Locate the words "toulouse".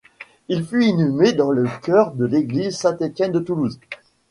3.39-3.79